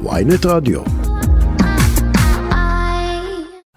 ויינט 0.00 0.46
רדיו. 0.46 0.80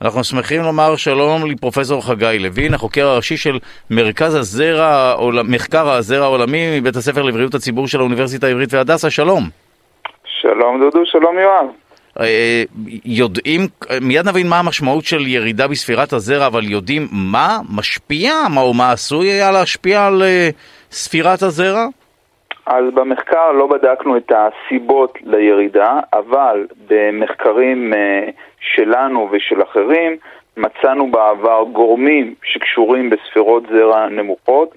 אנחנו 0.02 0.24
שמחים 0.24 0.62
לומר 0.62 0.96
שלום 0.96 1.52
לפרופסור 1.52 2.06
חגי 2.06 2.40
לוין, 2.40 2.74
החוקר 2.74 3.08
הראשי 3.08 3.38
של 3.38 3.60
מרכז 3.90 4.36
הזרע, 4.36 5.16
מחקר 5.44 5.90
הזרע 5.90 6.26
העולמי 6.26 6.80
מבית 6.80 6.96
הספר 6.96 7.22
לבריאות 7.22 7.56
הציבור 7.56 7.88
של 7.88 8.00
האוניברסיטה 8.00 8.48
העברית 8.48 8.74
והדסה, 8.74 9.10
שלום. 9.10 9.44
שלום 10.42 10.80
דודו, 10.82 11.06
שלום 11.06 11.38
יואב. 11.40 11.66
אה, 12.20 12.64
יודעים, 13.06 13.62
מיד 14.02 14.28
נבין 14.28 14.48
מה 14.50 14.60
המשמעות 14.60 15.06
של 15.06 15.28
ירידה 15.28 15.68
בספירת 15.68 16.14
הזרע, 16.14 16.48
אבל 16.48 16.64
יודעים 16.64 17.08
מה 17.12 17.60
משפיע, 17.70 18.34
מה 18.54 18.62
או 18.62 18.74
מה 18.74 18.92
עשוי 18.92 19.28
היה 19.28 19.52
להשפיע 19.52 20.06
על 20.06 20.24
אה, 20.24 20.50
ספירת 20.92 21.42
הזרע? 21.42 21.86
אז 22.66 22.86
במחקר 22.94 23.52
לא 23.52 23.68
בדקנו 23.68 24.18
את 24.18 24.32
הסיבות 24.36 25.18
לירידה, 25.24 26.00
אבל 26.14 26.68
במחקרים 26.88 27.94
אה, 27.94 28.30
שלנו 28.60 29.30
ושל 29.32 29.64
אחרים 29.64 30.18
מצאנו 30.58 31.12
בעבר 31.12 31.64
גורמים 31.72 32.34
שקשורים 32.44 33.10
בספירות 33.10 33.64
זרע 33.72 34.10
נמוכות, 34.10 34.76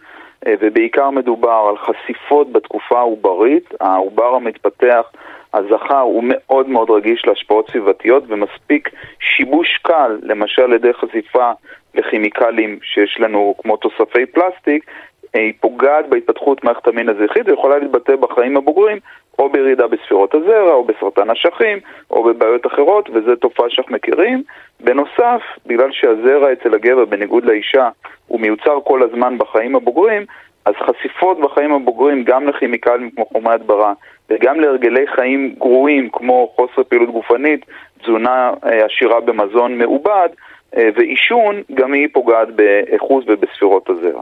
ובעיקר 0.48 1.10
מדובר 1.10 1.66
על 1.68 1.76
חשיפות 1.76 2.52
בתקופה 2.52 2.98
העוברית, 2.98 3.74
העובר 3.80 4.34
המתפתח 4.34 5.10
הזכר 5.54 6.00
הוא 6.00 6.24
מאוד 6.26 6.68
מאוד 6.68 6.90
רגיש 6.90 7.26
להשפעות 7.26 7.70
סביבתיות 7.70 8.24
ומספיק 8.28 8.88
שיבוש 9.20 9.78
קל, 9.82 10.18
למשל 10.22 10.62
על 10.62 10.72
ידי 10.72 10.92
חשיפה 10.92 11.50
לכימיקלים 11.94 12.78
שיש 12.82 13.20
לנו 13.20 13.54
כמו 13.62 13.76
תוספי 13.76 14.26
פלסטיק, 14.26 14.84
אה, 14.86 14.92
היא 15.34 15.52
פוגעת 15.60 16.08
בהתפתחות 16.08 16.64
מערכת 16.64 16.88
המין 16.88 17.08
הזכרית 17.08 17.48
ויכולה 17.48 17.78
להתבטא 17.78 18.16
בחיים 18.16 18.56
הבוגרים 18.56 18.98
או 19.38 19.48
בירידה 19.48 19.86
בספירות 19.86 20.34
הזרע, 20.34 20.72
או 20.72 20.84
בסרטן 20.84 21.30
אשכים, 21.30 21.78
או 22.10 22.24
בבעיות 22.24 22.66
אחרות, 22.66 23.10
וזו 23.10 23.36
תופעה 23.36 23.70
שאנחנו 23.70 23.94
מכירים. 23.94 24.42
בנוסף, 24.80 25.42
בגלל 25.66 25.92
שהזרע 25.92 26.52
אצל 26.52 26.74
הגבר, 26.74 27.04
בניגוד 27.04 27.44
לאישה, 27.44 27.88
הוא 28.26 28.40
מיוצר 28.40 28.78
כל 28.84 29.02
הזמן 29.02 29.38
בחיים 29.38 29.76
הבוגרים, 29.76 30.24
אז 30.64 30.74
חשיפות 30.74 31.40
בחיים 31.40 31.72
הבוגרים 31.72 32.24
גם 32.24 32.48
לכימיקלים 32.48 33.10
כמו 33.10 33.26
חומרי 33.32 33.54
הדברה 33.54 33.92
וגם 34.30 34.60
להרגלי 34.60 35.06
חיים 35.06 35.54
גרועים 35.58 36.10
כמו 36.10 36.52
חוסר 36.56 36.82
פעילות 36.88 37.10
גופנית, 37.10 37.66
תזונה 38.02 38.52
אה, 38.64 38.84
עשירה 38.84 39.20
במזון 39.20 39.78
מעובד 39.78 40.28
אה, 40.28 40.34
ועישון, 40.76 41.62
גם 41.74 41.92
היא 41.92 42.08
פוגעת 42.12 42.48
באיכות 42.56 43.24
ובספירות 43.26 43.90
הזרע. 43.90 44.20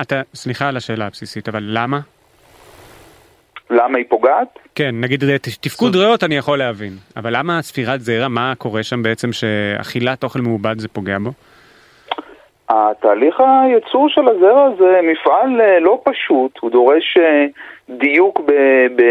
אתה, 0.00 0.22
סליחה 0.34 0.68
על 0.68 0.76
השאלה 0.76 1.06
הבסיסית, 1.06 1.48
אבל 1.48 1.62
למה? 1.62 2.00
למה 3.70 3.98
היא 3.98 4.06
פוגעת? 4.08 4.58
כן, 4.74 4.90
נגיד 5.00 5.24
תפקוד 5.60 5.96
ריאות 5.96 6.24
אני 6.24 6.36
יכול 6.36 6.58
להבין, 6.58 6.92
אבל 7.16 7.36
למה 7.36 7.62
ספירת 7.62 8.00
זרע, 8.00 8.28
מה 8.28 8.52
קורה 8.58 8.82
שם 8.82 9.02
בעצם 9.02 9.32
שאכילת 9.32 10.24
אוכל 10.24 10.38
מעובד 10.40 10.78
זה 10.78 10.88
פוגע 10.88 11.18
בו? 11.18 11.30
התהליך 12.68 13.40
הייצור 13.40 14.08
של 14.08 14.28
הזרע 14.28 14.68
זה 14.78 15.00
מפעל 15.02 15.60
אה, 15.60 15.80
לא 15.80 16.00
פשוט, 16.04 16.58
הוא 16.60 16.70
דורש 16.70 17.16
אה, 17.20 17.46
דיוק 17.88 18.40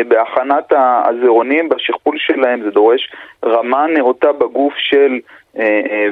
בהכנת 0.08 0.74
הזרעונים, 1.06 1.70
בשכפול 1.70 2.18
שלהם, 2.18 2.62
זה 2.64 2.72
דורש 2.72 3.12
רמה 3.46 3.86
נאותה 3.88 4.32
בגוף 4.32 4.74
של 4.78 5.12
אה, 5.12 5.20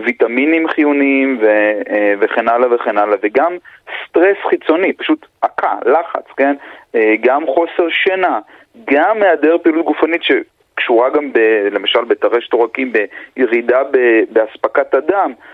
ויטמינים 0.05 0.67
חיוניים 0.67 1.39
וכן 2.19 2.47
הלאה 2.47 2.75
וכן 2.75 2.97
הלאה, 2.97 3.17
וגם 3.22 3.58
סטרס 4.08 4.38
חיצוני, 4.49 4.94
פשוט 4.94 5.25
עקה, 5.41 5.73
לחץ, 5.86 6.25
כן? 6.38 6.55
גם 7.22 7.45
חוסר 7.47 7.89
שינה, 7.89 8.39
גם 8.86 9.23
היעדר 9.23 9.58
פעילות 9.64 9.86
גופנית 9.86 10.23
ש... 10.23 10.31
קשורה 10.75 11.09
גם 11.09 11.33
ב, 11.33 11.39
למשל 11.71 12.03
בטרשת 12.03 12.53
עורקים, 12.53 12.94
בירידה 13.36 13.81
באספקת 14.30 14.94
הדם 14.94 15.31
אה, 15.39 15.53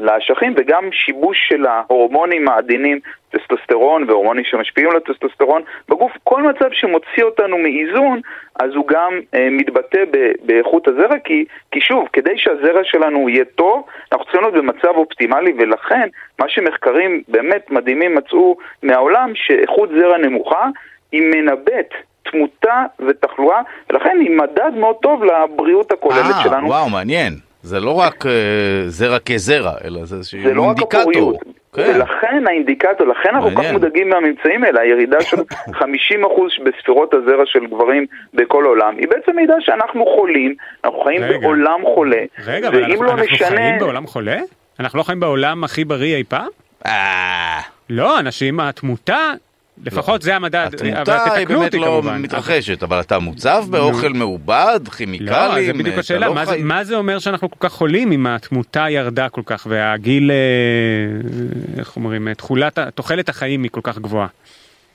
לאשכים 0.00 0.54
וגם 0.56 0.88
שיבוש 0.92 1.38
של 1.48 1.66
ההורמונים 1.66 2.48
העדינים, 2.48 3.00
טסטוסטרון 3.30 4.04
והורמונים 4.08 4.44
שמשפיעים 4.44 4.90
על 4.90 4.96
הטסטוסטרון 4.96 5.62
בגוף, 5.88 6.12
כל 6.24 6.42
מצב 6.42 6.68
שמוציא 6.72 7.24
אותנו 7.24 7.58
מאיזון, 7.58 8.20
אז 8.60 8.70
הוא 8.74 8.88
גם 8.88 9.20
אה, 9.34 9.48
מתבטא 9.50 10.04
ב, 10.10 10.32
באיכות 10.42 10.88
הזרע, 10.88 11.18
כי, 11.24 11.44
כי 11.70 11.80
שוב, 11.80 12.08
כדי 12.12 12.38
שהזרע 12.38 12.80
שלנו 12.84 13.28
יהיה 13.28 13.44
טוב, 13.44 13.86
אנחנו 14.12 14.24
צריכים 14.24 14.42
להיות 14.42 14.54
במצב 14.54 14.96
אופטימלי, 14.96 15.52
ולכן 15.58 16.08
מה 16.38 16.48
שמחקרים 16.48 17.22
באמת 17.28 17.70
מדהימים 17.70 18.14
מצאו 18.14 18.56
מהעולם, 18.82 19.32
שאיכות 19.34 19.88
זרע 19.88 20.18
נמוכה 20.18 20.68
היא 21.12 21.22
מנבאת 21.22 21.90
תמותה 22.30 22.84
ותחלואה, 23.06 23.60
ולכן 23.90 24.18
היא 24.20 24.30
מדד 24.30 24.72
מאוד 24.76 24.96
טוב 25.02 25.24
לבריאות 25.24 25.92
הכוללת 25.92 26.34
아, 26.40 26.42
שלנו. 26.42 26.68
וואו, 26.68 26.90
מעניין. 26.90 27.32
זה 27.64 27.80
לא 27.80 27.94
רק 27.94 28.26
uh, 28.26 28.28
זרע 28.86 29.18
כזרע, 29.18 29.72
אלא 29.84 30.04
זה 30.04 30.16
איזשהו 30.16 30.54
לא 30.54 30.64
אינדיקטור. 30.64 31.38
כן. 31.74 31.82
ולכן 31.96 32.44
האינדיקטור, 32.46 33.06
לכן 33.06 33.28
אנחנו 33.34 33.50
כל 33.50 33.62
כך 33.62 33.72
מודאגים 33.72 34.08
מהממצאים 34.08 34.64
האלה, 34.64 34.80
הירידה 34.80 35.20
של 35.20 35.36
50% 35.80 35.84
בספירות 36.64 37.14
הזרע 37.14 37.42
של 37.46 37.66
גברים 37.66 38.06
בכל 38.34 38.64
העולם, 38.64 38.96
היא 38.98 39.08
בעצם 39.08 39.36
מידע 39.36 39.54
שאנחנו 39.60 40.04
חולים, 40.16 40.54
אנחנו 40.84 41.00
חיים 41.00 41.22
רגע. 41.22 41.38
בעולם 41.38 41.80
חולה, 41.94 42.22
רגע, 42.46 42.68
אבל 42.68 42.84
אנחנו, 42.84 43.02
לא 43.02 43.10
אנחנו 43.12 43.34
נשנה... 43.34 43.48
חיים 43.48 43.78
בעולם 43.78 44.06
חולה? 44.06 44.36
אנחנו 44.80 44.98
לא 44.98 45.02
חיים 45.02 45.20
בעולם 45.20 45.64
הכי 45.64 45.84
בריא 45.84 46.16
אי 46.16 46.24
פעם? 46.24 46.48
אה... 46.86 47.60
לא, 47.90 48.18
אנשים, 48.18 48.60
התמותה 48.60 49.32
לפחות 49.86 50.22
זה 50.22 50.36
המדד, 50.36 50.68
התמותה 50.74 51.34
היא 51.34 51.46
באמת 51.46 51.74
לא 51.74 52.02
מתרחשת, 52.18 52.82
אבל 52.82 53.00
אתה 53.00 53.18
מוצב 53.18 53.64
באוכל 53.70 54.08
מעובד, 54.08 54.80
כימיקלים, 54.96 55.32
לא, 55.32 55.62
זה 55.66 55.72
בדיוק 55.72 55.98
השאלה, 55.98 56.26
לא 56.26 56.34
מה 56.64 56.84
זה 56.84 56.96
אומר 56.96 57.18
שאנחנו 57.18 57.50
כל 57.50 57.68
כך 57.68 57.72
חולים 57.72 58.12
אם 58.12 58.26
התמותה 58.26 58.86
ירדה 58.90 59.28
כל 59.28 59.42
כך 59.46 59.66
והגיל, 59.70 60.30
אה, 60.30 60.36
איך 61.78 61.96
אומרים, 61.96 62.34
תכולת, 62.34 62.78
תוחלת 62.94 63.28
החיים 63.28 63.62
היא 63.62 63.70
כל 63.70 63.80
כך 63.82 63.98
גבוהה? 63.98 64.26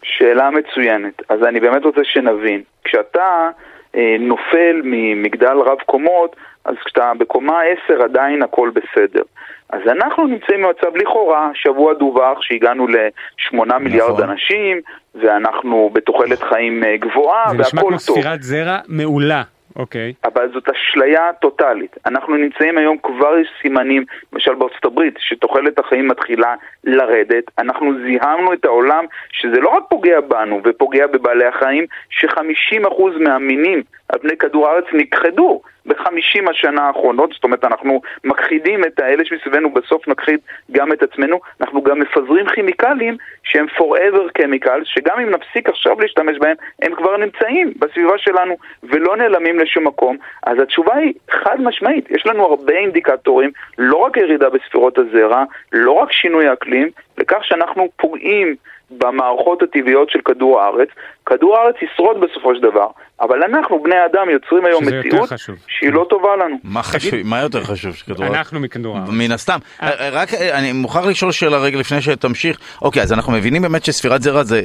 שאלה 0.04 0.50
מצוינת, 0.50 1.22
אז 1.30 1.44
אני 1.44 1.60
באמת 1.60 1.84
רוצה 1.86 2.02
שנבין, 2.04 2.62
כשאתה 2.84 3.50
אה, 3.96 4.16
נופל 4.20 4.82
ממגדל 4.84 5.58
רב 5.66 5.78
קומות, 5.86 6.36
אז 6.66 6.76
כשאתה 6.86 7.12
בקומה 7.18 7.60
10 7.86 8.04
עדיין 8.04 8.44
הכל 8.44 8.70
בסדר. 8.70 9.24
אז 9.70 9.82
אנחנו 9.88 10.28
נמצאים 10.28 10.62
במצב 10.64 10.96
לכאורה, 10.96 11.52
שבוע 11.54 11.94
דווח 11.94 12.42
שהגענו 12.42 12.88
לשמונה 12.88 13.74
נכון. 13.74 13.84
מיליארד 13.84 14.22
אנשים, 14.22 14.82
ואנחנו 15.16 15.90
בתוחלת 15.94 16.44
חיים 16.44 16.84
אה, 16.84 16.98
גבוהה, 16.98 17.44
והכל 17.44 17.58
טוב. 17.58 17.58
זה 17.58 17.62
נשמע 17.62 17.82
כמו 17.82 18.00
ספירת 18.00 18.44
זרע 18.44 18.80
מעולה. 18.88 19.42
אוקיי. 19.76 20.14
Okay. 20.18 20.30
אבל 20.30 20.50
זאת 20.54 20.70
אשליה 20.70 21.34
טוטאלית. 21.42 21.98
אנחנו 22.06 22.36
נמצאים 22.36 22.78
היום, 22.78 22.98
כבר 23.04 23.38
יש 23.38 23.48
סימנים, 23.62 24.06
למשל 24.34 24.56
בארצות 24.56 24.86
הברית, 24.86 25.14
שתוחלת 25.20 25.80
החיים 25.80 26.08
מתחילה 26.08 26.56
לרדת. 26.84 27.44
אנחנו 27.60 27.92
זיהמנו 28.04 28.54
את 28.54 28.66
העולם 28.66 29.06
שזה 29.32 29.60
לא 29.60 29.70
רק 29.70 29.84
פוגע 29.90 30.22
בנו 30.22 30.62
ופוגע 30.64 31.08
בבעלי 31.08 31.46
החיים, 31.46 31.86
ש-50% 32.10 33.02
מהמינים 33.20 33.84
על 34.10 34.20
פני 34.20 34.38
כדור 34.38 34.68
הארץ 34.68 34.86
נכחדו 34.94 35.62
בחמישים 35.86 36.48
השנה 36.48 36.82
האחרונות, 36.82 37.32
זאת 37.34 37.44
אומרת 37.44 37.64
אנחנו 37.64 38.02
מכחידים 38.24 38.84
את 38.84 39.00
האלה 39.00 39.26
שמסביבנו, 39.26 39.74
בסוף 39.74 40.08
נכחיד 40.08 40.40
גם 40.72 40.94
את 40.94 41.04
עצמנו, 41.04 41.40
אנחנו 41.62 41.84
גם 41.84 42.00
מפזרים 42.00 42.46
כימיקלים 42.46 43.18
שהם 43.44 43.66
forever 43.78 44.42
chemicals, 44.42 44.86
שגם 44.86 45.20
אם 45.20 45.30
נפסיק 45.30 45.70
עכשיו 45.70 46.00
להשתמש 46.00 46.38
בהם, 46.38 46.56
הם 46.82 46.96
כבר 46.96 47.18
נמצאים 47.18 47.74
בסביבה 47.80 48.18
שלנו 48.18 48.58
ולא 48.84 49.18
נעלמים 49.18 49.60
לשום 49.60 49.88
מקום, 49.88 50.18
אז 50.44 50.60
התשובה 50.60 50.96
היא 50.96 51.14
חד 51.32 51.62
משמעית, 51.62 52.12
יש 52.12 52.26
לנו 52.26 52.46
הרבה 52.46 52.74
אינדיקטורים, 52.74 53.52
לא 53.78 53.98
רק 53.98 54.18
ירידה 54.18 54.50
בספירות 54.50 54.98
הזרע, 54.98 55.44
לא 55.72 55.92
רק 55.92 56.12
שינוי 56.12 56.54
אקלים, 56.54 56.90
לכך 57.18 57.46
שאנחנו 57.46 57.90
פוגעים 57.98 58.56
במערכות 58.92 59.64
הטבעיות 59.64 60.10
של 60.10 60.20
כדור 60.26 60.62
הארץ, 60.62 60.90
כדור 61.26 61.58
הארץ 61.58 61.76
ישרוד 61.82 62.18
בסופו 62.22 62.56
של 62.56 62.62
דבר, 62.62 62.88
אבל 63.22 63.44
אנחנו, 63.44 63.84
בני 63.84 63.96
האדם, 63.96 64.30
יוצרים 64.30 64.66
היום 64.66 64.84
מציאות 64.84 65.30
שהיא 65.68 65.94
לא 65.94 66.06
טובה 66.10 66.36
לנו. 66.36 66.56
מה 66.64 66.84
חשוב, 66.84 67.14
מה 67.24 67.42
יותר 67.42 67.64
חשוב 67.64 67.96
שכדור 67.96 68.24
הארץ? 68.24 68.36
אנחנו 68.36 68.60
מכדור 68.60 68.98
הארץ. 68.98 69.10
מן 69.12 69.32
הסתם. 69.32 69.58
אה. 69.82 69.90
אה, 69.90 70.10
רק, 70.12 70.34
אה, 70.34 70.58
אני 70.60 70.74
מוכרח 70.74 71.06
לשאול 71.06 71.32
שאלה 71.32 71.58
רגע 71.58 71.80
לפני 71.80 72.02
שתמשיך. 72.02 72.60
אוקיי, 72.82 73.02
אז 73.02 73.14
אנחנו 73.14 73.34
מבינים 73.34 73.62
באמת 73.62 73.86
שספירת 73.86 74.22
זרע 74.22 74.44
זה 74.44 74.62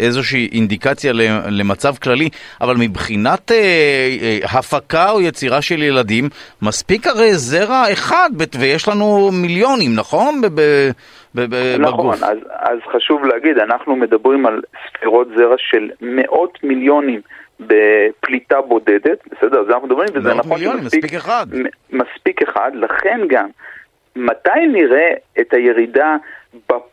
איזושהי 0.00 0.48
אינדיקציה 0.52 1.12
למצב 1.50 1.94
כללי, 2.02 2.28
אבל 2.60 2.76
מבחינת 2.76 3.50
הפקה 4.44 5.10
או 5.10 5.20
יצירה 5.20 5.62
של 5.62 5.82
ילדים, 5.82 6.28
מספיק 6.62 7.06
הרי 7.06 7.34
זרע 7.34 7.92
אחד, 7.92 8.30
ויש 8.58 8.88
לנו 8.88 9.30
מיליונים, 9.32 9.94
נכון? 9.94 10.40
נכון, 11.78 12.14
אז, 12.14 12.38
אז 12.48 12.78
חשוב 12.96 13.24
להגיד, 13.24 13.58
אנחנו 13.68 13.96
מדברים 13.96 14.46
על 14.46 14.62
ספירות 14.88 15.28
זרע 15.36 15.54
של 15.58 15.90
מאות 16.00 16.58
מיליונים 16.62 17.20
בפליטה 17.60 18.60
בודדת, 18.60 19.18
בסדר? 19.30 19.64
זה 19.64 19.72
אנחנו 19.72 19.86
מדברים, 19.86 20.08
וזה 20.14 20.34
נכון 20.34 20.52
מיליונים, 20.58 20.82
שמספיק 20.82 21.04
מספיק 21.04 21.18
אחד. 21.20 21.46
מספיק 21.90 22.42
אחד, 22.42 22.70
לכן 22.74 23.20
גם, 23.28 23.48
מתי 24.16 24.66
נראה 24.72 25.10
את 25.40 25.52
הירידה 25.52 26.16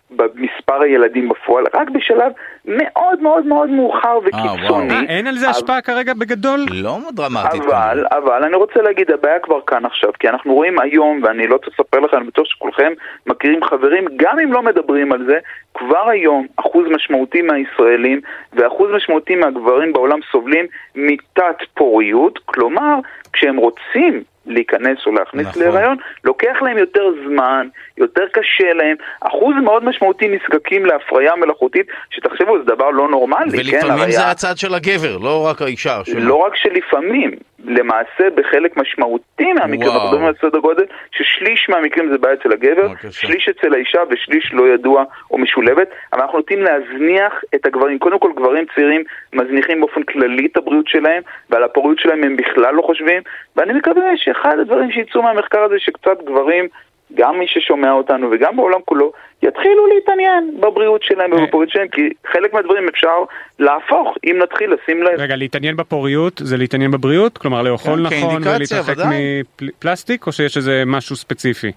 במספר 0.09 0.81
הילדים 0.81 1.29
בפועל, 1.29 1.65
רק 1.73 1.89
בשלב 1.89 2.31
מאוד 2.65 3.21
מאוד 3.21 3.45
מאוד 3.45 3.69
מאוחר 3.69 4.19
וקיצוני. 4.25 4.93
אה, 4.93 5.01
אין 5.07 5.27
על 5.27 5.35
זה 5.35 5.49
השפעה 5.49 5.81
כרגע 5.81 6.13
בגדול? 6.13 6.59
לא 6.71 6.97
דרמטית. 7.11 7.61
אבל, 7.61 8.05
אבל 8.11 8.43
אני 8.43 8.55
רוצה 8.55 8.81
להגיד, 8.81 9.11
הבעיה 9.11 9.39
כבר 9.39 9.61
כאן 9.67 9.85
עכשיו, 9.85 10.09
כי 10.19 10.29
אנחנו 10.29 10.53
רואים 10.53 10.79
היום, 10.79 11.19
ואני 11.23 11.47
לא 11.47 11.57
צריך 11.57 11.79
לספר 11.79 11.99
לכם, 11.99 12.17
אני 12.17 12.27
בטוח 12.27 12.45
שכולכם 12.45 12.93
מכירים 13.27 13.63
חברים, 13.63 14.05
גם 14.15 14.39
אם 14.39 14.53
לא 14.53 14.61
מדברים 14.61 15.11
על 15.11 15.25
זה, 15.25 15.37
כבר 15.73 16.09
היום 16.09 16.47
אחוז 16.55 16.85
משמעותי 16.91 17.41
מהישראלים 17.41 18.21
ואחוז 18.53 18.91
משמעותי 18.95 19.35
מהגברים 19.35 19.93
בעולם 19.93 20.19
סובלים 20.31 20.65
מתת 20.95 21.57
פוריות, 21.73 22.39
כלומר, 22.45 22.95
כשהם 23.33 23.57
רוצים 23.57 24.23
להיכנס 24.47 24.97
או 25.05 25.11
להכניס 25.11 25.47
נכון. 25.47 25.61
להיריון, 25.61 25.97
לוקח 26.23 26.61
להם 26.61 26.77
יותר 26.77 27.03
זמן, 27.27 27.67
יותר 27.97 28.23
קשה 28.33 28.73
להם, 28.73 28.95
אחוז 29.19 29.55
מאוד 29.63 29.83
משמעותי 29.83 30.27
נזקקים 30.27 30.85
להפריה 30.85 31.35
מלאכותית, 31.35 31.87
שתחשבו, 32.09 32.57
זה 32.57 32.63
דבר 32.75 32.89
לא 32.89 33.09
נורמלי, 33.09 33.49
ולפעמים 33.51 33.71
כן? 33.71 33.87
ולפעמים 33.87 34.11
זה 34.11 34.27
הצד 34.27 34.57
של 34.57 34.73
הגבר, 34.73 35.17
לא 35.17 35.45
רק 35.45 35.61
האישה. 35.61 36.01
לא 36.15 36.35
רק 36.35 36.55
שלפעמים, 36.55 37.31
למעשה 37.67 38.29
בחלק 38.35 38.77
משמעותי 38.77 39.53
מהמקרים, 39.53 39.91
אנחנו 39.91 40.07
מדברים 40.07 40.25
על 40.25 40.33
סדר 40.41 40.59
גודל 40.59 40.83
ששליש 41.11 41.69
מהמקרים 41.69 42.11
זה 42.11 42.17
בעיה 42.17 42.33
אצל 42.33 42.51
הגבר, 42.51 42.87
בבקשה. 42.87 43.11
שליש 43.11 43.49
אצל 43.49 43.73
האישה 43.73 43.99
ושליש 44.09 44.51
לא 44.53 44.73
ידוע 44.73 45.03
או 45.31 45.37
משולבת, 45.37 45.87
אבל 46.13 46.21
אנחנו 46.21 46.37
נוטים 46.37 46.61
להזניח 46.61 47.33
את 47.55 47.65
הגברים. 47.65 47.99
קודם 47.99 48.19
כל 48.19 48.31
גברים 48.35 48.65
צעירים 48.75 49.03
מזניחים 49.33 49.79
באופן 49.81 50.03
כללי 50.03 50.45
את 50.45 50.57
הבריאות 50.57 50.87
שלהם, 50.87 51.23
ועל 51.49 51.63
הפוריות 51.63 51.99
שלהם 51.99 52.23
הם 52.23 52.37
בכלל 52.37 52.75
לא 52.75 52.81
חושבים, 52.81 53.21
ואני 53.55 53.73
מקווה 53.73 54.17
שאחד 54.17 54.59
הדברים 54.59 54.91
שיצאו 54.91 55.23
מהמחקר 55.23 55.63
הזה 55.63 55.75
שקצת 55.79 56.23
גברים 56.25 56.67
גם 57.13 57.39
מי 57.39 57.45
ששומע 57.47 57.91
אותנו 57.91 58.27
וגם 58.31 58.55
בעולם 58.55 58.79
כולו, 58.85 59.11
יתחילו 59.43 59.87
להתעניין 59.87 60.51
בבריאות 60.59 61.03
שלהם 61.03 61.33
אה. 61.33 61.43
ובפוריות 61.43 61.71
שלהם, 61.71 61.87
כי 61.87 62.09
חלק 62.31 62.53
מהדברים 62.53 62.87
אפשר 62.87 63.23
להפוך, 63.59 64.17
אם 64.25 64.37
נתחיל 64.43 64.73
לשים 64.73 65.03
לב. 65.03 65.19
רגע, 65.19 65.35
להתעניין 65.35 65.75
בפוריות 65.75 66.41
זה 66.43 66.57
להתעניין 66.57 66.91
בבריאות? 66.91 67.37
כלומר 67.37 67.61
לאכול 67.61 68.09
כן, 68.09 68.15
נכון 68.15 68.41
ולהתרחק 68.43 68.95
מפלסטיק, 69.09 70.27
או 70.27 70.31
שיש 70.31 70.57
איזה 70.57 70.83
משהו 70.85 71.15
ספציפי? 71.15 71.71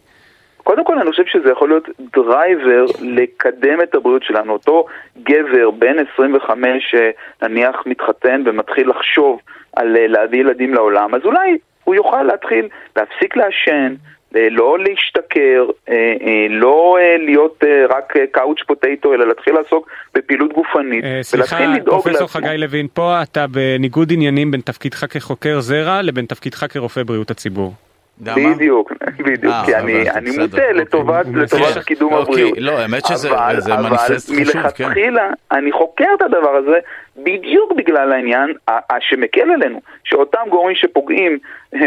קודם 0.69 0.85
כל 0.85 0.99
אני 0.99 1.11
חושב 1.11 1.27
שזה 1.27 1.51
יכול 1.51 1.69
להיות 1.69 1.89
driver 2.13 2.85
לקדם 3.01 3.81
את 3.83 3.95
הבריאות 3.95 4.23
שלנו. 4.23 4.53
אותו 4.53 4.87
גבר 5.23 5.71
בן 5.71 5.97
25 6.15 6.95
שנניח 7.41 7.83
מתחתן 7.87 8.43
ומתחיל 8.47 8.91
לחשוב 8.91 9.41
על 9.77 9.97
אה, 9.97 10.07
להביא 10.07 10.41
ילדים 10.41 10.75
לעולם, 10.75 11.15
אז 11.15 11.21
אולי 11.25 11.59
הוא 11.85 11.95
יוכל 11.95 12.23
להתחיל 12.23 12.69
להפסיק 12.97 13.37
לעשן, 13.37 13.95
לא 14.33 14.79
להשתכר, 14.79 15.71
אה, 15.89 15.95
אה, 15.95 16.47
לא 16.51 16.97
להיות 17.19 17.65
רק 17.91 18.13
קאוץ' 18.33 18.63
פוטטו, 18.67 19.15
אלא 19.15 19.27
להתחיל 19.27 19.55
לעסוק 19.55 19.91
בפעילות 20.15 20.53
גופנית. 20.53 21.05
סליחה, 21.23 21.57
פרופסור 21.85 22.29
חגי 22.29 22.59
לוין, 22.59 22.87
פה 22.95 23.23
אתה 23.23 23.47
בניגוד 23.47 24.13
עניינים 24.13 24.51
בין 24.51 24.61
תפקידך 24.61 25.05
כחוקר 25.11 25.61
זרע 25.61 26.03
לבין 26.03 26.27
תפקידך 26.27 26.67
כרופא 26.73 27.03
בריאות 27.03 27.31
הציבור. 27.31 27.73
בדיוק, 28.21 28.93
בדיוק, 29.19 29.55
כי 29.67 29.77
אני 29.77 30.31
מוטה 30.31 30.45
אוקיי. 30.45 30.75
לטובת 30.75 31.27
קידום 31.87 32.13
אוקיי, 32.13 32.33
הבריאות. 32.33 32.59
לא, 32.59 32.79
האמת 32.79 33.07
שזה 33.07 33.29
מניפסט 33.77 34.31
חשוב, 34.31 34.45
כן. 34.45 34.85
אבל 34.85 34.95
מלכתחילה 34.95 35.31
אני 35.53 35.73
חוקר 35.73 36.05
את 36.17 36.23
הדבר 36.23 36.57
הזה 36.57 36.79
בדיוק 37.17 37.73
בגלל 37.73 38.13
העניין 38.13 38.53
שמקל 39.01 39.51
עלינו, 39.51 39.81
שאותם 40.05 40.41
גורמים 40.51 40.77
שפוגעים 40.77 41.39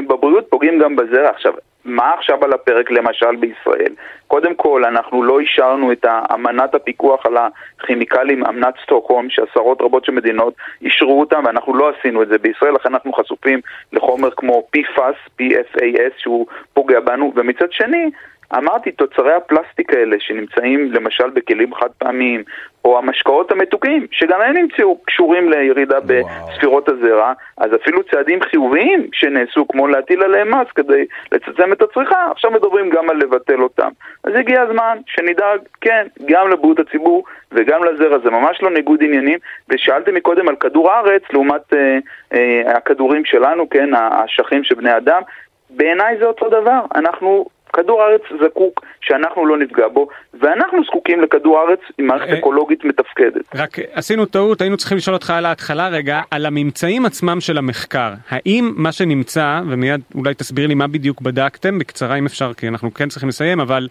בבריאות 0.08 0.46
פוגעים 0.50 0.80
גם 0.80 0.96
בזרע. 0.96 1.30
עכשיו, 1.30 1.54
מה 1.86 2.14
עכשיו 2.14 2.44
על 2.44 2.54
הפרק 2.54 2.92
למשל 2.92 3.36
בישראל? 3.36 3.94
קודם 4.28 4.56
כל, 4.56 4.86
אנחנו 4.86 5.24
לא 5.24 5.40
אישרנו 5.40 5.92
את 5.92 6.06
אמנת 6.34 6.76
הפיקוח 6.76 7.26
על 7.26 7.38
הכימיקלים, 7.38 8.46
אמנת 8.46 8.74
סטוקהולם, 8.84 9.30
שעשרות 9.30 9.82
רבות 9.82 10.06
של 10.06 10.12
מדינות 10.12 10.54
אישרו 10.82 11.20
אותם, 11.20 11.44
ואנחנו 11.46 11.76
לא 11.76 11.92
עשינו 12.00 12.24
את 12.24 12.28
זה 12.28 12.38
בישראל, 12.38 12.74
לכן 12.74 12.94
אנחנו 12.94 13.14
חשופים 13.14 13.60
לחומר 13.94 14.30
כמו 14.32 14.68
PFAS, 14.78 15.42
PFAS, 15.42 16.14
שהוא 16.18 16.46
פוגע 16.74 17.00
בנו, 17.00 17.34
ומצד 17.36 17.72
שני, 17.72 18.12
אמרתי, 18.58 18.92
תוצרי 18.92 19.34
הפלסטיק 19.34 19.94
האלה 19.94 20.16
שנמצאים 20.20 20.92
למשל 20.92 21.30
בכלים 21.30 21.76
חד 21.76 21.90
פעמיים, 21.98 22.44
או 22.86 22.98
המשקאות 22.98 23.52
המתוקים, 23.52 24.08
שגם 24.12 24.42
הם 24.42 24.58
נמצאו 24.58 24.98
קשורים 25.06 25.50
לירידה 25.50 25.98
וואו. 25.98 26.48
בספירות 26.48 26.90
הזרע, 26.90 27.34
אז 27.58 27.76
אפילו 27.76 28.04
צעדים 28.04 28.42
חיוביים 28.42 29.08
שנעשו, 29.14 29.68
כמו 29.68 29.88
להטיל 29.88 30.24
עליהם 30.24 30.54
מס 30.54 30.68
כדי 30.76 31.06
לצמצם 31.32 31.74
את 31.74 31.82
הצריכה, 31.82 32.32
עכשיו 32.32 32.52
מדברים 32.52 32.90
גם 32.90 33.10
על 33.10 33.18
לבטל 33.18 33.62
אותם. 33.62 33.90
אז 34.24 34.34
הגיע 34.36 34.62
הזמן 34.62 34.98
שנדאג, 35.06 35.60
כן, 35.82 36.08
גם 36.26 36.50
לבריאות 36.50 36.80
הציבור 36.80 37.24
וגם 37.52 37.84
לזרע, 37.84 38.20
זה 38.24 38.30
ממש 38.30 38.62
לא 38.62 38.72
ניגוד 38.72 39.04
עניינים, 39.04 39.40
ושאלתם 39.70 40.16
מקודם 40.16 40.50
על 40.50 40.56
כדור 40.56 40.92
הארץ 40.92 41.22
לעומת 41.34 41.74
אה, 41.74 41.98
אה, 42.34 42.78
הכדורים 42.78 43.26
שלנו, 43.26 43.70
כן, 43.70 43.90
האשכים 43.94 44.64
של 44.64 44.76
בני 44.76 44.98
אדם, 44.98 45.22
בעיניי 45.70 46.18
זה 46.18 46.26
אותו 46.26 46.50
דבר, 46.50 46.80
אנחנו 46.96 47.46
כדור 47.74 48.02
הארץ 48.02 48.22
זקוק 48.46 48.86
שאנחנו 49.02 49.46
לא 49.46 49.58
נפגע 49.58 49.88
בו, 49.88 50.08
ואנחנו 50.34 50.84
זקוקים 50.84 51.22
לכדור 51.22 51.60
הארץ 51.60 51.80
עם 51.98 52.08
מערכת 52.08 52.30
אה, 52.30 52.40
אקולוגית 52.40 52.84
מתפקדת. 52.84 53.56
רק 53.56 53.78
עשינו 53.94 54.26
טעות, 54.26 54.62
היינו 54.62 54.78
צריכים 54.78 54.98
לשאול 54.98 55.14
אותך 55.14 55.30
על 55.30 55.46
ההתחלה 55.46 55.88
רגע, 55.88 56.22
על 56.32 56.46
הממצאים 56.46 57.06
עצמם 57.06 57.42
של 57.42 57.58
המחקר. 57.58 58.14
האם 58.30 58.74
מה 58.76 58.92
שנמצא, 58.92 59.62
ומיד 59.68 60.02
אולי 60.16 60.34
תסביר 60.34 60.68
לי 60.68 60.74
מה 60.74 60.88
בדיוק 60.88 61.22
בדקתם, 61.22 61.80
בקצרה 61.80 62.16
אם 62.16 62.26
אפשר, 62.26 62.54
כי 62.54 62.68
אנחנו 62.68 62.94
כן 62.94 63.10
צריכים 63.10 63.30
לסיים, 63.30 63.60
אבל 63.60 63.88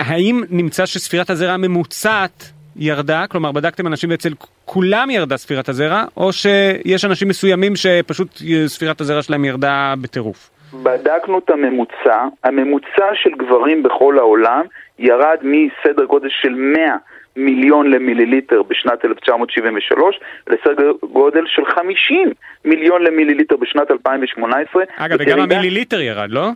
האם 0.00 0.42
נמצא 0.50 0.86
שספירת 0.86 1.30
הזרע 1.30 1.52
הממוצעת 1.52 2.52
ירדה? 2.76 3.26
כלומר, 3.26 3.52
בדקתם 3.52 3.86
אנשים 3.86 4.10
ואצל 4.10 4.32
כולם 4.64 5.10
ירדה 5.10 5.36
ספירת 5.36 5.68
הזרע, 5.68 6.04
או 6.16 6.32
שיש 6.32 7.04
אנשים 7.04 7.28
מסוימים 7.28 7.76
שפשוט 7.76 8.42
ספירת 8.66 9.00
הזרע 9.00 9.22
שלהם 9.22 9.44
ירדה 9.44 9.94
בטירוף? 10.00 10.50
בדקנו 10.74 11.38
את 11.38 11.50
הממוצע, 11.50 12.24
הממוצע 12.44 13.14
של 13.14 13.30
גברים 13.30 13.82
בכל 13.82 14.18
העולם 14.18 14.64
ירד 14.98 15.38
מסדר 15.42 16.04
גודל 16.04 16.28
של 16.30 16.54
100 16.54 16.96
מיליון 17.36 17.90
למיליליטר 17.90 18.62
בשנת 18.62 19.04
1973 19.04 20.20
לסדר 20.46 20.92
גודל 21.12 21.44
של 21.46 21.64
50 21.64 22.32
מיליון 22.64 23.02
למיליליטר 23.02 23.56
בשנת 23.56 23.90
2018. 23.90 24.82
אגב, 24.96 25.16
וגם 25.20 25.38
ירידה... 25.38 25.56
המיליליטר 25.56 26.00
ירד, 26.00 26.30
לא? 26.30 26.48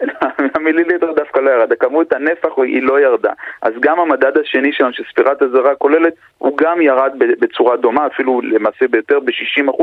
המיליליטר 0.54 1.12
דווקא 1.12 1.40
לא 1.40 1.50
ירד, 1.50 1.72
הכמות 1.72 2.12
הנפח 2.12 2.48
היא 2.56 2.82
לא 2.82 3.00
ירדה. 3.00 3.32
אז 3.62 3.72
גם 3.80 4.00
המדד 4.00 4.38
השני 4.38 4.72
שלנו, 4.72 4.92
של 4.92 5.02
ספירת 5.10 5.42
הזרע 5.42 5.70
הכוללת, 5.70 6.12
הוא 6.38 6.58
גם 6.58 6.80
ירד 6.80 7.12
בצורה 7.40 7.76
דומה, 7.76 8.06
אפילו 8.06 8.40
למעשה 8.40 8.88
ביותר, 8.88 9.20
ב-60%. 9.20 9.82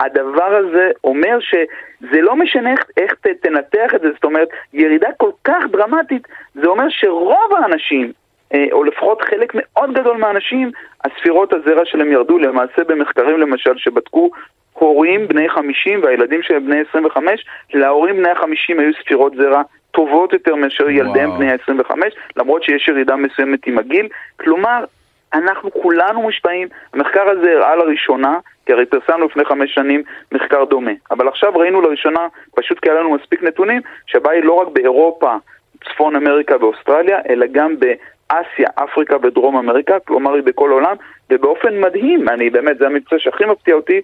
הדבר 0.00 0.56
הזה 0.56 0.90
אומר 1.04 1.38
שזה 1.40 2.20
לא 2.20 2.36
משנה 2.36 2.72
איך, 2.72 2.84
איך 2.96 3.14
ת, 3.14 3.26
תנתח 3.26 3.94
את 3.94 4.00
זה, 4.00 4.08
זאת 4.14 4.24
אומרת, 4.24 4.48
ירידה 4.72 5.08
כל 5.16 5.30
כך 5.44 5.64
דרמטית, 5.72 6.28
זה 6.54 6.66
אומר 6.66 6.86
שרוב 6.88 7.54
האנשים, 7.56 8.12
אה, 8.54 8.64
או 8.72 8.84
לפחות 8.84 9.22
חלק 9.22 9.52
מאוד 9.54 9.94
גדול 9.94 10.16
מהאנשים, 10.16 10.70
הספירות 11.04 11.52
הזרע 11.52 11.84
שלהם 11.84 12.12
ירדו. 12.12 12.38
למעשה 12.38 12.84
במחקרים 12.88 13.38
למשל 13.38 13.72
שבדקו 13.76 14.30
הורים 14.72 15.28
בני 15.28 15.48
50 15.48 16.02
והילדים 16.02 16.42
שלהם 16.42 16.66
בני 16.66 16.80
25, 16.90 17.44
להורים 17.74 18.16
בני 18.16 18.28
ה-50 18.28 18.80
היו 18.80 18.92
ספירות 19.02 19.32
זרע 19.36 19.62
טובות 19.90 20.32
יותר 20.32 20.54
מאשר 20.54 20.90
ילדיהם 20.90 21.30
בני 21.38 21.52
ה-25, 21.52 21.90
למרות 22.36 22.62
שיש 22.62 22.88
ירידה 22.88 23.16
מסוימת 23.16 23.66
עם 23.66 23.78
הגיל. 23.78 24.08
כלומר, 24.36 24.84
אנחנו 25.32 25.70
כולנו 25.72 26.22
מושפעים. 26.22 26.68
המחקר 26.92 27.30
הזה 27.30 27.52
הראה 27.52 27.76
לראשונה, 27.76 28.38
כי 28.68 28.72
הרי 28.72 28.86
פרסמנו 28.86 29.26
לפני 29.26 29.44
חמש 29.44 29.74
שנים 29.74 30.02
מחקר 30.32 30.64
דומה, 30.64 30.90
אבל 31.10 31.28
עכשיו 31.28 31.52
ראינו 31.54 31.80
לראשונה, 31.80 32.26
פשוט 32.56 32.78
כי 32.78 32.90
היה 32.90 33.00
לנו 33.00 33.14
מספיק 33.14 33.42
נתונים, 33.42 33.80
שהבעיה 34.06 34.36
היא 34.36 34.44
לא 34.44 34.52
רק 34.52 34.68
באירופה, 34.72 35.36
צפון 35.84 36.16
אמריקה 36.16 36.54
ואוסטרליה, 36.60 37.18
אלא 37.28 37.46
גם 37.52 37.74
באסיה, 37.78 38.68
אפריקה 38.74 39.16
ודרום 39.22 39.56
אמריקה, 39.56 40.00
כלומר 40.00 40.34
היא 40.34 40.42
בכל 40.42 40.70
העולם, 40.70 40.96
ובאופן 41.30 41.80
מדהים, 41.80 42.28
אני 42.28 42.50
באמת, 42.50 42.78
זה 42.78 42.86
המקצוע 42.86 43.18
שהכי 43.18 43.44
מפתיע 43.44 43.74
אותי, 43.74 44.00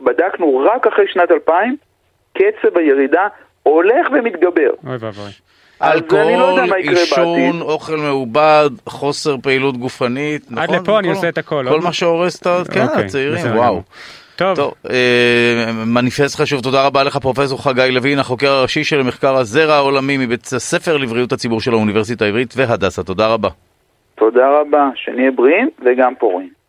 בדקנו 0.00 0.58
רק 0.58 0.86
אחרי 0.86 1.08
שנת 1.08 1.30
2000, 1.30 1.76
קצב 2.32 2.78
הירידה 2.78 3.28
הולך 3.62 4.08
ומתגבר. 4.12 4.70
אוי 4.86 4.96
ואבוי. 5.00 5.30
אלכוהול, 5.82 6.60
לא 6.60 6.74
עישון, 6.74 7.60
אוכל 7.60 7.96
מעובד, 7.96 8.70
חוסר 8.86 9.36
פעילות 9.42 9.76
גופנית, 9.76 10.50
נכון? 10.50 10.62
עד 10.62 10.70
לפה 10.70 10.98
אני 10.98 11.08
עושה 11.10 11.28
את 11.28 11.38
הכל. 11.38 11.66
כל 11.68 11.80
מה 11.80 11.92
שהורס 11.92 12.36
את 12.36 12.46
כן, 12.72 12.82
אוקיי, 12.82 13.04
הצעירים, 13.04 13.56
וואו. 13.56 13.82
טוב. 14.36 14.56
טוב 14.56 14.74
אה, 14.90 15.72
מניפסט 15.86 16.40
חשוב, 16.40 16.62
תודה 16.62 16.86
רבה 16.86 17.04
לך 17.04 17.16
פרופסור 17.16 17.64
חגי 17.64 17.90
לוין, 17.90 18.18
החוקר 18.18 18.50
הראשי 18.50 18.84
של 18.84 19.02
מחקר 19.02 19.36
הזרע 19.36 19.74
העולמי 19.74 20.16
מבית 20.18 20.46
הספר 20.46 20.96
לבריאות 20.96 21.32
הציבור 21.32 21.60
של 21.60 21.72
האוניברסיטה 21.72 22.24
העברית 22.24 22.54
והדסה, 22.56 23.02
תודה 23.02 23.28
רבה. 23.28 23.48
תודה 24.14 24.60
רבה, 24.60 24.90
שנהיה 24.94 25.30
בריאים 25.30 25.68
וגם 25.84 26.12
פוריים. 26.18 26.59